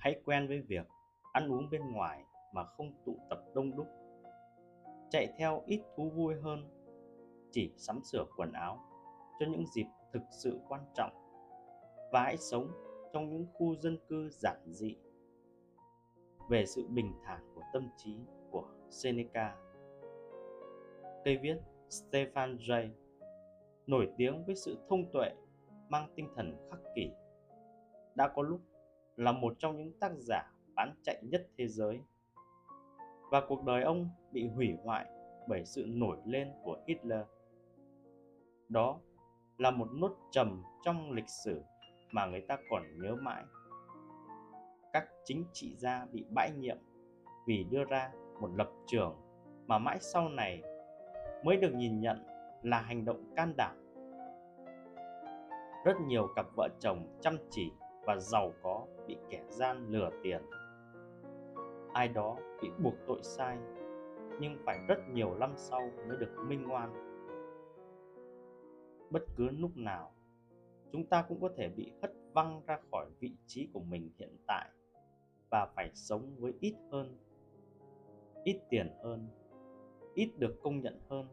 hãy 0.00 0.20
quen 0.24 0.48
với 0.48 0.60
việc 0.60 0.86
ăn 1.32 1.52
uống 1.52 1.70
bên 1.70 1.92
ngoài 1.92 2.24
mà 2.54 2.64
không 2.64 2.92
tụ 3.04 3.16
tập 3.30 3.38
đông 3.54 3.76
đúc 3.76 3.86
chạy 5.10 5.28
theo 5.38 5.62
ít 5.66 5.80
thú 5.96 6.10
vui 6.10 6.34
hơn, 6.42 6.68
chỉ 7.50 7.72
sắm 7.76 8.00
sửa 8.02 8.24
quần 8.36 8.52
áo 8.52 8.78
cho 9.40 9.46
những 9.46 9.66
dịp 9.66 9.86
thực 10.12 10.22
sự 10.30 10.60
quan 10.68 10.80
trọng 10.94 11.12
và 12.12 12.22
hãy 12.22 12.36
sống 12.36 12.68
trong 13.12 13.30
những 13.30 13.46
khu 13.52 13.76
dân 13.76 13.98
cư 14.08 14.28
giản 14.30 14.60
dị 14.66 14.96
về 16.48 16.66
sự 16.66 16.86
bình 16.88 17.12
thản 17.24 17.52
của 17.54 17.62
tâm 17.72 17.88
trí 17.96 18.18
của 18.50 18.68
Seneca. 18.90 19.56
Cây 21.24 21.38
viết 21.38 21.56
Stefan 21.88 22.56
Jay 22.56 22.88
nổi 23.86 24.12
tiếng 24.16 24.44
với 24.46 24.54
sự 24.54 24.78
thông 24.88 25.12
tuệ, 25.12 25.30
mang 25.88 26.12
tinh 26.16 26.28
thần 26.36 26.68
khắc 26.70 26.80
kỷ, 26.94 27.10
đã 28.14 28.28
có 28.28 28.42
lúc 28.42 28.60
là 29.20 29.32
một 29.32 29.54
trong 29.58 29.76
những 29.76 29.92
tác 30.00 30.12
giả 30.18 30.52
bán 30.74 30.94
chạy 31.02 31.22
nhất 31.22 31.46
thế 31.58 31.68
giới 31.68 32.00
và 33.30 33.42
cuộc 33.48 33.64
đời 33.64 33.82
ông 33.82 34.08
bị 34.32 34.48
hủy 34.48 34.76
hoại 34.84 35.06
bởi 35.48 35.64
sự 35.64 35.84
nổi 35.88 36.16
lên 36.24 36.48
của 36.64 36.76
Hitler. 36.86 37.20
Đó 38.68 39.00
là 39.58 39.70
một 39.70 39.88
nốt 39.92 40.16
trầm 40.30 40.62
trong 40.82 41.12
lịch 41.12 41.28
sử 41.44 41.62
mà 42.10 42.26
người 42.26 42.40
ta 42.40 42.56
còn 42.70 42.82
nhớ 43.02 43.14
mãi. 43.14 43.44
Các 44.92 45.08
chính 45.24 45.44
trị 45.52 45.76
gia 45.78 46.06
bị 46.12 46.24
bãi 46.34 46.50
nhiệm 46.50 46.78
vì 47.46 47.64
đưa 47.70 47.84
ra 47.84 48.12
một 48.40 48.50
lập 48.56 48.70
trường 48.86 49.16
mà 49.66 49.78
mãi 49.78 49.98
sau 50.00 50.28
này 50.28 50.62
mới 51.44 51.56
được 51.56 51.74
nhìn 51.74 52.00
nhận 52.00 52.26
là 52.62 52.80
hành 52.80 53.04
động 53.04 53.34
can 53.36 53.54
đảm. 53.56 53.76
Rất 55.84 55.96
nhiều 56.06 56.28
cặp 56.36 56.46
vợ 56.56 56.68
chồng 56.80 57.18
chăm 57.20 57.36
chỉ 57.50 57.72
và 58.04 58.16
giàu 58.18 58.52
có 58.62 58.86
bị 59.06 59.16
kẻ 59.30 59.44
gian 59.48 59.86
lừa 59.88 60.10
tiền. 60.22 60.42
Ai 61.92 62.08
đó 62.08 62.36
bị 62.62 62.70
buộc 62.82 62.94
tội 63.06 63.18
sai 63.22 63.58
nhưng 64.40 64.58
phải 64.64 64.78
rất 64.88 64.98
nhiều 65.12 65.34
năm 65.34 65.52
sau 65.56 65.90
mới 66.08 66.16
được 66.16 66.36
minh 66.46 66.72
oan. 66.72 66.92
Bất 69.10 69.22
cứ 69.36 69.48
lúc 69.50 69.70
nào, 69.76 70.12
chúng 70.92 71.06
ta 71.06 71.24
cũng 71.28 71.40
có 71.40 71.48
thể 71.56 71.68
bị 71.68 71.92
hất 72.02 72.12
văng 72.32 72.62
ra 72.66 72.78
khỏi 72.90 73.06
vị 73.20 73.32
trí 73.46 73.68
của 73.72 73.80
mình 73.80 74.10
hiện 74.18 74.36
tại 74.46 74.70
và 75.50 75.66
phải 75.76 75.90
sống 75.94 76.34
với 76.38 76.52
ít 76.60 76.74
hơn, 76.92 77.18
ít 78.44 78.60
tiền 78.70 78.90
hơn, 79.02 79.28
ít 80.14 80.30
được 80.38 80.62
công 80.62 80.80
nhận 80.80 81.00
hơn, 81.08 81.26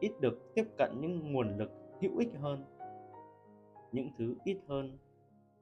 ít 0.00 0.12
được 0.20 0.54
tiếp 0.54 0.64
cận 0.78 0.90
những 1.00 1.32
nguồn 1.32 1.58
lực 1.58 1.70
hữu 2.00 2.18
ích 2.18 2.30
hơn. 2.40 2.64
Những 3.92 4.10
thứ 4.18 4.34
ít 4.44 4.58
hơn 4.68 4.98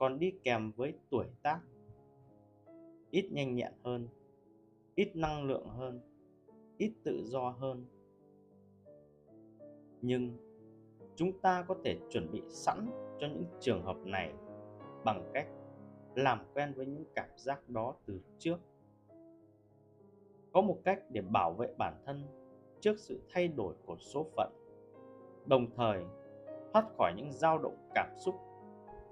còn 0.05 0.19
đi 0.19 0.33
kèm 0.45 0.73
với 0.77 0.95
tuổi 1.11 1.27
tác, 1.43 1.61
ít 3.11 3.29
nhanh 3.33 3.55
nhẹn 3.55 3.73
hơn, 3.85 4.09
ít 4.95 5.17
năng 5.17 5.45
lượng 5.45 5.69
hơn 5.69 6.01
ít 6.79 6.93
tự 7.05 7.23
do 7.25 7.49
hơn. 7.49 7.87
Nhưng 10.03 10.37
chúng 11.17 11.41
ta 11.41 11.65
có 11.69 11.77
thể 11.85 11.99
chuẩn 12.11 12.31
bị 12.33 12.43
sẵn 12.49 12.87
cho 13.19 13.27
những 13.27 13.45
trường 13.61 13.83
hợp 13.83 13.97
này 14.05 14.33
bằng 15.05 15.31
cách 15.35 15.49
làm 16.15 16.39
quen 16.55 16.73
với 16.77 16.87
những 16.87 17.05
cảm 17.15 17.29
giác 17.37 17.69
đó 17.69 17.95
từ 18.07 18.21
trước. 18.39 18.57
Có 20.53 20.61
một 20.61 20.79
cách 20.85 21.03
để 21.11 21.21
bảo 21.21 21.53
vệ 21.53 21.75
bản 21.79 22.03
thân 22.07 22.23
trước 22.81 22.99
sự 22.99 23.21
thay 23.29 23.49
đổi 23.49 23.75
của 23.87 23.97
số 23.99 24.27
phận 24.37 24.53
đồng 25.47 25.67
thời 25.77 26.05
thoát 26.73 26.85
khỏi 26.99 27.13
những 27.17 27.33
dao 27.33 27.59
động 27.59 27.91
cảm 27.95 28.09
xúc 28.17 28.35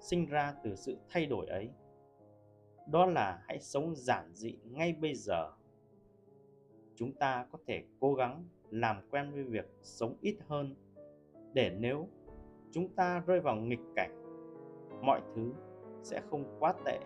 sinh 0.03 0.25
ra 0.25 0.53
từ 0.63 0.75
sự 0.75 0.97
thay 1.09 1.25
đổi 1.25 1.47
ấy. 1.47 1.69
Đó 2.87 3.05
là 3.05 3.43
hãy 3.47 3.59
sống 3.59 3.95
giản 3.95 4.31
dị 4.33 4.57
ngay 4.63 4.93
bây 4.93 5.15
giờ. 5.15 5.51
Chúng 6.95 7.11
ta 7.11 7.47
có 7.51 7.59
thể 7.67 7.83
cố 7.99 8.13
gắng 8.13 8.45
làm 8.69 9.01
quen 9.09 9.31
với 9.31 9.43
việc 9.43 9.65
sống 9.81 10.17
ít 10.21 10.37
hơn 10.47 10.75
để 11.53 11.75
nếu 11.79 12.07
chúng 12.71 12.95
ta 12.95 13.23
rơi 13.27 13.39
vào 13.39 13.55
nghịch 13.55 13.79
cảnh, 13.95 14.23
mọi 15.01 15.21
thứ 15.35 15.53
sẽ 16.03 16.21
không 16.29 16.57
quá 16.59 16.73
tệ. 16.85 16.99